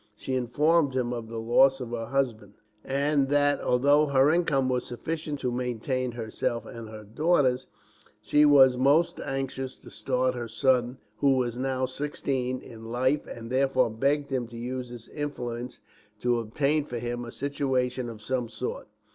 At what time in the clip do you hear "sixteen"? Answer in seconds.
11.85-12.61